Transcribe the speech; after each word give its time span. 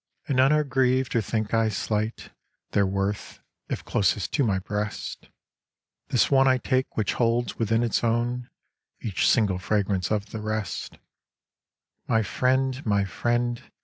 And 0.27 0.37
none 0.37 0.51
are 0.51 0.63
grieved 0.63 1.15
or 1.15 1.21
think 1.21 1.53
I 1.53 1.69
slight 1.69 2.31
Their 2.71 2.87
worth, 2.87 3.39
if 3.69 3.85
closest 3.85 4.31
to 4.33 4.43
my 4.43 4.57
breast, 4.57 5.29
This 6.07 6.31
one 6.31 6.47
I 6.47 6.57
take 6.57 6.97
which 6.97 7.13
holds 7.13 7.59
within 7.59 7.83
its 7.83 8.03
own 8.03 8.49
Each 8.99 9.29
single 9.29 9.59
fragrance 9.59 10.09
of 10.11 10.31
the 10.31 10.41
rest, 10.41 10.97
My 12.07 12.23
friend, 12.23 12.83
my 12.83 13.05
friend! 13.05 13.61